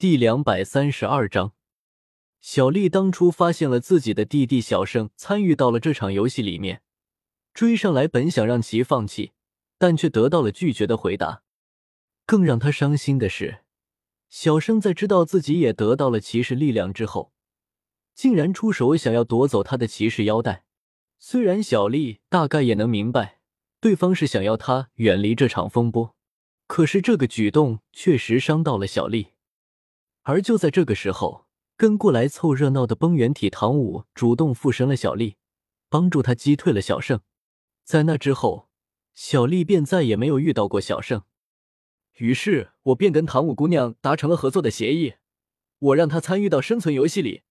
[0.00, 1.52] 第两百三十二章，
[2.40, 6.80] 小丽当初发现了自己的弟弟小胜参与到了这场游戏里面，
[7.52, 9.32] 追上来本想让其放弃，
[9.76, 11.42] 但却得到了拒绝的回答。
[12.24, 13.58] 更让他伤心的是，
[14.30, 17.34] 小胜在知道自己也得到了骑士力量之后，
[18.14, 20.64] 竟然出手想要夺走他的骑士腰带。
[21.18, 23.40] 虽然小丽大概也能明白，
[23.82, 26.16] 对方是想要他远离这场风波，
[26.66, 29.32] 可是这个举动确实伤到了小丽。
[30.22, 31.46] 而就在这个时候，
[31.76, 35.36] 跟过来凑热闹的崩原体唐舞主动附身了小丽，
[35.88, 37.20] 帮助他击退了小胜。
[37.84, 38.68] 在那之后，
[39.14, 41.22] 小丽便再也没有遇到过小胜。
[42.18, 45.14] 于是，我便跟唐舞姑娘达成了合作的协议，
[45.78, 47.42] 我让她参与到生存游戏里，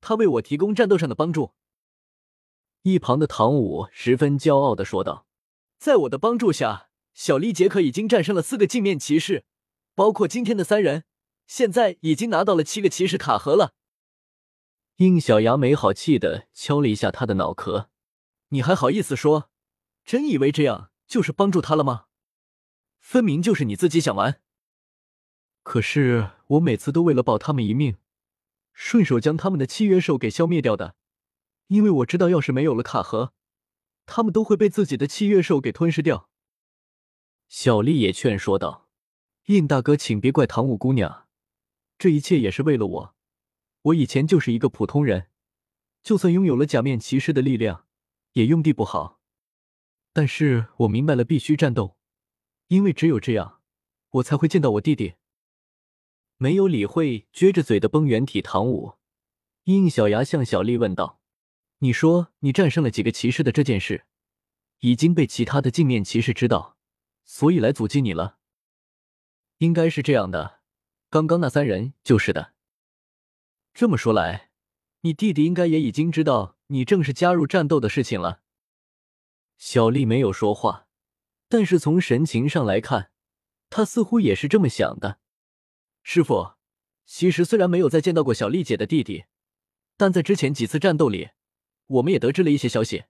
[0.00, 1.52] 她为我提供战斗上的帮助。
[2.82, 5.26] 一旁的唐舞十分骄傲的说道
[5.78, 9.44] ：“在我的帮助下，小丽杰克已经战胜了四个镜面骑士，
[9.94, 11.04] 包括今天的三人。”
[11.46, 13.74] 现在已经拿到了七个骑士卡盒了。
[14.96, 17.90] 应小牙没好气的敲了一下他的脑壳
[18.48, 19.50] ：“你还好意思说？
[20.04, 22.06] 真以为这样就是帮助他了吗？
[22.98, 24.40] 分明就是你自己想玩。
[25.62, 27.98] 可是我每次都为了保他们一命，
[28.72, 30.94] 顺手将他们的契约兽给消灭掉的，
[31.66, 33.34] 因为我知道，要是没有了卡盒，
[34.06, 36.30] 他们都会被自己的契约兽给吞噬掉。”
[37.48, 38.88] 小丽也劝说道
[39.46, 41.24] ：“应大哥，请别怪唐舞姑娘。”
[41.98, 43.14] 这一切也是为了我。
[43.82, 45.28] 我以前就是一个普通人，
[46.02, 47.86] 就算拥有了假面骑士的力量，
[48.32, 49.20] 也用地不好。
[50.12, 51.96] 但是我明白了，必须战斗，
[52.68, 53.60] 因为只有这样，
[54.10, 55.14] 我才会见到我弟弟。
[56.38, 58.94] 没有理会撅着嘴的崩原体唐舞，
[59.64, 61.20] 应小牙向小丽问道
[61.78, 64.04] ：“你说你战胜了几个骑士的这件事，
[64.80, 66.76] 已经被其他的镜面骑士知道，
[67.24, 68.38] 所以来阻击你了？
[69.58, 70.60] 应该是这样的。”
[71.08, 72.52] 刚刚那三人就是的。
[73.72, 74.50] 这么说来，
[75.02, 78.40] 你弟弟应该也已经知道你正式加入战斗的事情了。
[79.56, 80.86] 小丽没有说话，
[81.48, 83.10] 但是从神情上来看，
[83.70, 85.18] 她似乎也是这么想的。
[86.02, 86.54] 师傅，
[87.04, 89.24] 其实虽然没有再见到过小丽姐的弟弟，
[89.96, 91.30] 但在之前几次战斗里，
[91.86, 93.04] 我们也得知了一些消息。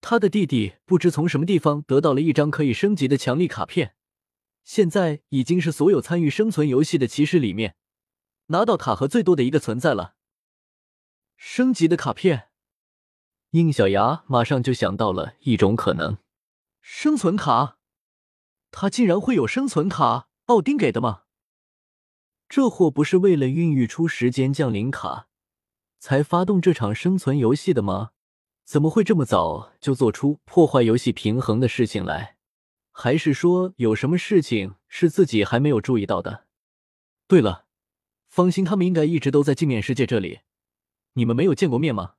[0.00, 3.94] 他的弟弟不知从什么地方得到了一张可以升级的强力卡片。
[4.64, 7.76] 现在已经是所有参与生存游戏的骑士里面
[8.46, 10.16] 拿到卡盒最多的一个存在了。
[11.36, 12.48] 升级的卡片，
[13.50, 16.18] 应小牙马上就想到了一种可能：
[16.80, 17.78] 生存卡。
[18.70, 20.28] 他竟然会有生存卡？
[20.46, 21.22] 奥丁给的吗？
[22.48, 25.28] 这货不是为了孕育出时间降临卡
[25.98, 28.10] 才发动这场生存游戏的吗？
[28.64, 32.33] 怎么会这么早就做出破坏游戏平衡的事情来？
[32.96, 36.46] 还是说有什么事情是自己还没有注意到的？
[37.26, 37.66] 对了，
[38.28, 40.42] 方心他们应该一直都在镜面世界这里，
[41.14, 42.14] 你们没有见过面吗？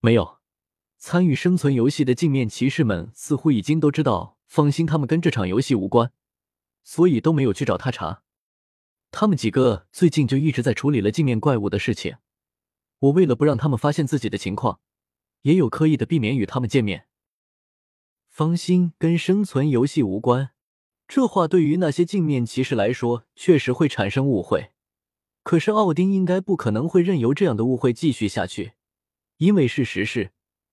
[0.00, 0.38] 没有，
[0.98, 6.10] 参与生存游戏的镜面骑士们似乎已经都知道方心他们跟这场游戏无关，
[6.82, 8.24] 所以都没有去找他查。
[9.12, 12.16] 他们几个最近就一直在处理了镜面怪物的事情。
[12.98, 14.80] 我为了不让他们发现自己的情况，
[15.42, 17.06] 也有刻意的避免与他们见面。
[18.34, 20.50] 芳心跟生存游戏无关，
[21.06, 24.72] 这话对于那些镜面骑士来说确实会产生误会。
[25.44, 28.72] 可是奥丁应该不可能会任由这样的误会继续下去，
[29.36, 30.32] 因为事实是，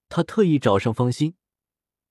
[0.10, 1.36] 他特意找上方心，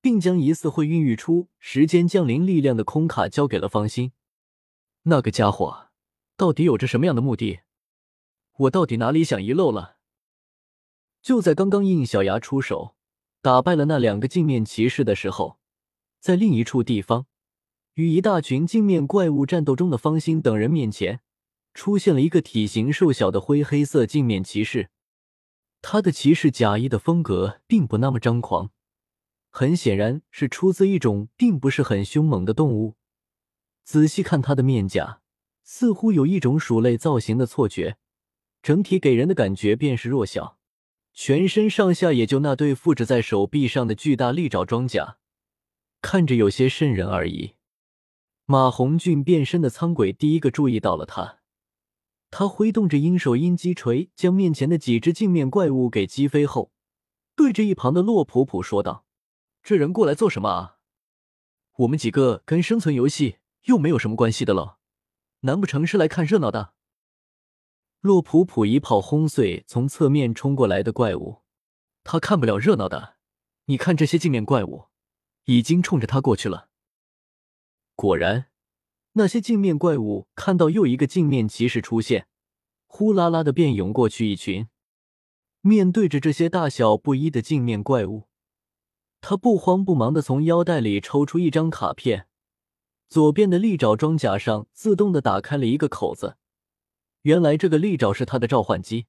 [0.01, 4.13] 并将疑似会孕育出时间降临力量的空卡交给了方心。
[5.03, 5.89] 那个家伙
[6.37, 7.63] 到底有着什么样的目的？
[8.57, 9.97] 我到底哪里想遗漏了？
[11.21, 12.95] 就在刚刚，应小牙出手。
[13.43, 15.59] 打败了那两个镜面骑士的时候，
[16.21, 17.27] 在另一处地方，
[17.95, 21.21] 与一大群镜面怪物战斗中的方心等人面前，
[21.73, 24.91] 出现了一个体型瘦小的灰黑色镜面骑士。
[25.81, 28.71] 他的骑士甲衣的风格并不那么张狂，
[29.49, 32.97] 很显然是出自一种并不是很凶猛的动物。
[33.85, 35.23] 仔细看他的面甲，
[35.65, 37.97] 似乎有一种鼠类造型的错觉，
[38.63, 40.59] 整体给人的感觉便是弱小。
[41.23, 45.19] 全身上下也就那对附着在手臂上的巨大利爪装甲，
[46.01, 47.57] 看着有些瘆人而已。
[48.47, 51.41] 马红俊变身的苍鬼第一个注意到了他，
[52.31, 56.73] 他挥动着鹰手鹰击锤，将面前的几只镜面怪物给击飞后，
[57.37, 59.05] 对着一旁的洛普普说道
[59.63, 60.79] ：“这人过来做什么啊？
[61.81, 64.79] 我们几个跟生存游戏又没有什么关系的了，
[65.41, 66.73] 难不成是来看热闹的？”
[68.01, 71.43] 洛普普一炮轰碎从侧面冲过来的怪物，
[72.03, 73.17] 他看不了热闹的。
[73.67, 74.87] 你看这些镜面怪物，
[75.45, 76.71] 已经冲着他过去了。
[77.95, 78.47] 果然，
[79.13, 82.27] 那些镜面怪物看到又一个镜面骑士出现，
[82.87, 84.67] 呼啦啦的便涌过去一群。
[85.61, 88.29] 面对着这些大小不一的镜面怪物，
[89.21, 92.27] 他不慌不忙的从腰带里抽出一张卡片，
[93.11, 96.39] 左边的利爪装甲上自动的打开了一个口子。
[97.23, 99.07] 原来这个利爪是他的召唤机。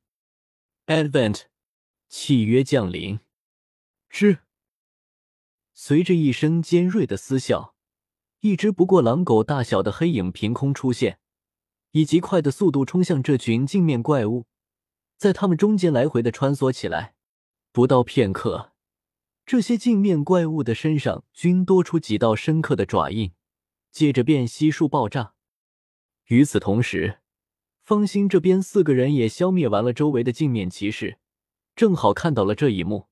[0.88, 1.44] Advent，
[2.10, 3.20] 契约降临。
[4.10, 4.40] 之，
[5.74, 7.72] 随着一声尖锐的嘶啸，
[8.42, 11.20] 一只不过狼狗大小的黑影凭空出现，
[11.92, 14.48] 以极快的速度冲向这群镜面怪物。
[15.16, 17.16] 在他们中间来回的穿梭起来，
[17.72, 18.74] 不到片刻，
[19.46, 23.32] 这些镜面怪物的身上均多出几道深刻的爪印，
[23.92, 25.36] 接着便悉数爆炸。
[26.26, 27.21] 与此同时，
[27.84, 31.18] 方心这边四个人也消灭完了周围的镜面骑士，
[31.76, 33.08] 正好看到了这一幕。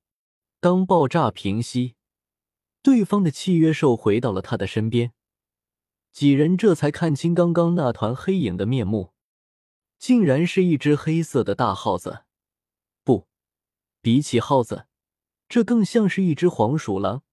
[0.60, 1.96] 当爆炸平息，
[2.82, 5.14] 对方的契约兽回到了他的身边，
[6.12, 9.14] 几人这才看清刚刚那团黑影的面目。
[9.98, 12.24] 竟然是一只黑色的大耗子，
[13.04, 13.28] 不，
[14.02, 14.88] 比起耗子，
[15.50, 17.24] 这更像是一只黄鼠狼，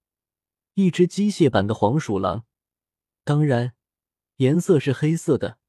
[0.73, 2.45] 一只机械版的黄鼠狼。
[3.23, 3.73] 当然，
[4.37, 5.59] 颜色是黑色的。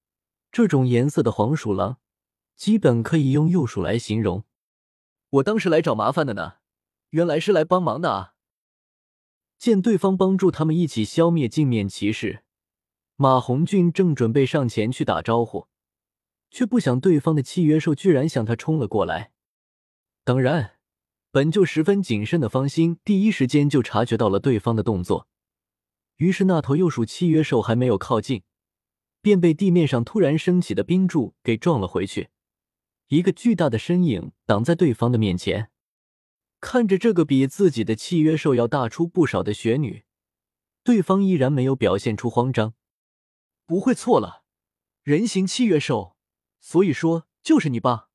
[0.59, 1.99] 这种颜色的黄鼠狼，
[2.57, 4.43] 基本可以用幼鼠来形容。
[5.31, 6.55] 我当时来找麻烦的呢，
[7.11, 8.35] 原来是来帮忙的啊！
[9.57, 12.43] 见对方帮助他们一起消灭镜面骑士，
[13.15, 15.69] 马红俊正准备上前去打招呼。
[16.51, 19.31] 却不想对方的契约兽居然向他冲了过来。
[20.25, 20.79] 当然，
[21.31, 25.29] 本就十分谨慎的方心第一时间就察觉到了对方的动作，
[26.17, 28.43] 于是那头幼鼠契约兽还没有靠近，
[29.29, 32.31] 便被地面上突然升起的冰柱给撞了回去。
[33.09, 35.71] 一个巨大的身影挡在对方的面前，
[36.61, 40.07] 看着这个比自己的契约兽要大出不少的雪女，
[40.83, 42.73] 对方依然没有表现出慌张。
[43.67, 44.45] 不会错了，
[45.03, 46.17] 人形契约兽。
[46.59, 48.09] 所以说，就是你吧？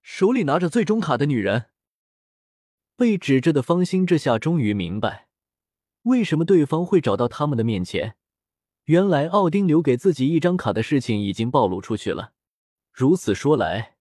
[0.00, 1.70] 手里拿着最终卡的女人，
[2.94, 5.26] 被指着的方心这下终于明白，
[6.02, 8.14] 为什么对方会找到他们的面前。
[8.90, 12.32] 原来奥丁留给自己一张卡的事情已经暴露出去了。
[12.92, 13.96] 如此说来，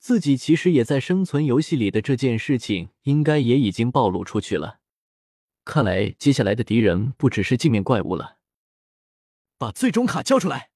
[0.00, 4.80] 自己其实也在生存游戏里的这件事情，应该也已经暴露出去了。
[5.64, 8.38] 看来接下来的敌人不只是镜面怪物了。
[9.58, 10.72] 把最终卡交出来。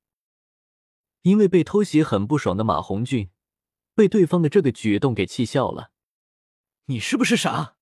[1.23, 3.31] 因为被偷袭很不爽的马红俊，
[3.97, 5.91] 被对方的这个举动给气笑了。
[6.85, 7.75] 你是不是傻？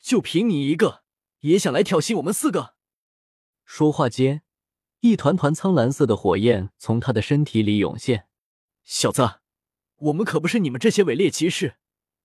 [0.00, 1.02] 就凭你一个，
[1.40, 2.76] 也想来挑衅我们四个？
[3.66, 4.40] 说话间，
[5.00, 8.26] 一团团苍蓝色的火焰从他的身体里涌现。
[8.82, 9.40] 小子，
[9.96, 11.76] 我们可不是你们这些伪劣骑士，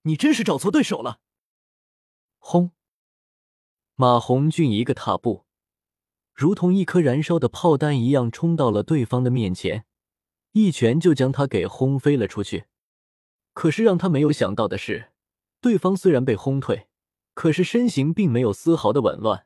[0.04, 1.20] 你真是找错对手了。
[2.38, 2.72] 轰！
[3.96, 5.46] 马红俊一个踏步，
[6.34, 9.86] 如同一颗燃烧的炮弹一样，冲到了对方的面前。
[10.54, 12.66] 一拳就将他给轰飞了出去。
[13.54, 15.12] 可是让他没有想到的是，
[15.62, 16.88] 对方虽然被轰退，
[17.34, 19.46] 可是身形并没有丝毫的紊乱。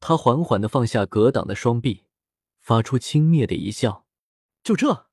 [0.00, 2.05] 他缓缓的放下格挡的双臂，
[2.66, 4.08] 发出轻蔑的一笑
[4.64, 5.06] ：“就这。”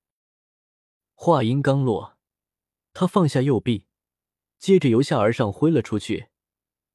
[1.13, 2.17] 话音刚落，
[2.93, 3.85] 他放下右臂，
[4.57, 6.29] 接着由下而上挥了出去，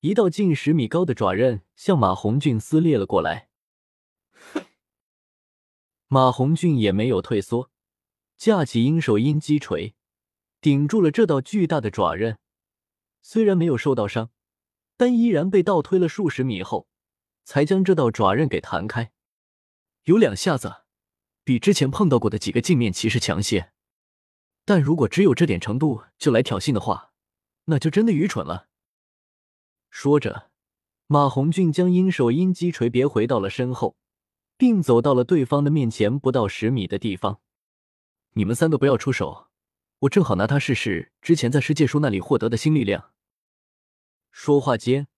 [0.00, 3.50] 一道近十米高的爪刃向马红俊撕裂了过来。
[6.08, 7.70] 马红俊也没有退缩。
[8.36, 9.94] 架起鹰手鹰击锤，
[10.60, 12.40] 顶住了这道巨大的爪刃。
[13.22, 14.32] 虽然没有受到伤，
[14.96, 16.88] 但依然被倒推了数十米后，
[17.44, 19.12] 才将这道爪刃给弹开。
[20.08, 20.84] 有两下子，
[21.44, 23.72] 比之前碰到过的几个镜面骑士强些。
[24.64, 27.12] 但如果只有这点程度就来挑衅的话，
[27.66, 28.68] 那就真的愚蠢了。
[29.90, 30.50] 说着，
[31.08, 33.98] 马红俊将鹰手鹰击锤别回到了身后，
[34.56, 37.40] 并走到了对方的面前不到十米的地方。
[38.32, 39.48] 你们三个不要出手，
[39.98, 43.10] 我正好拿它试试之前在世界树那里获得的新力量。
[44.30, 45.08] 说话间，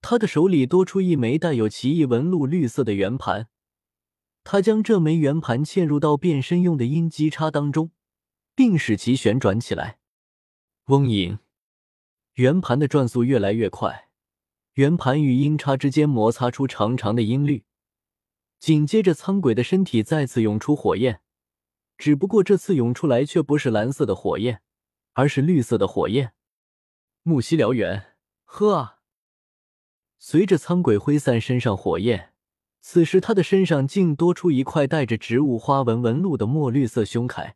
[0.00, 3.48] 他的手里多出一枚带有奇异纹路绿色的圆盘，
[4.42, 7.90] 他将这枚圆盘嵌入到变身用的鹰击叉当中，
[8.54, 9.98] 并使其旋转起来。
[10.86, 11.38] 嗡影，
[12.34, 14.08] 圆盘的转速越来越快，
[14.74, 17.64] 圆盘与音叉之间摩擦出长长的音律，
[18.58, 21.20] 紧接着苍鬼的身体再次涌出火焰。
[21.96, 24.62] 只不过这次涌出来却不是蓝色的火焰，
[25.12, 26.32] 而是绿色的火焰。
[27.22, 29.00] 木犀燎原，呵啊！
[30.18, 32.29] 随着苍鬼挥散身上火焰，
[32.80, 37.54] 此时他的身上竟多出一块带着植物花纹纹路的墨绿色胸铠。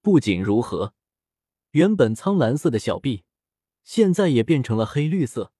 [0.00, 0.94] 不仅如何，
[1.70, 3.24] 原本苍蓝色的小臂，
[3.82, 5.52] 现在也变成了黑绿色，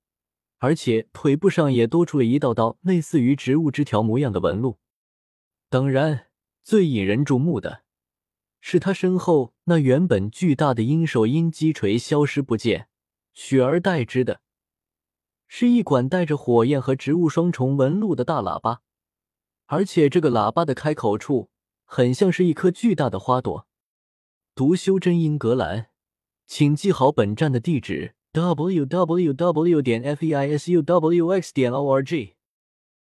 [0.59, 4.79] 而且腿部上也多出了一道道类似于植物枝条模样的纹路。
[5.69, 6.27] 当然。
[6.65, 7.81] 最引人注目的
[8.61, 12.89] 是，他身后那原本巨大的鹰首鹰击锤消失不见，
[13.33, 14.43] 取而代之的
[15.47, 18.83] 是一管带着火焰和植物双重纹路的大喇叭，
[19.69, 21.51] 而且这个喇叭的开口处
[21.85, 23.67] 很像是一颗巨大的花朵。
[24.55, 25.89] 读修真英格兰，
[26.47, 29.83] 请记好本站的地址：w w w.
[29.83, 31.53] 点 f e i s u w x.
[31.53, 32.38] 点 o r g。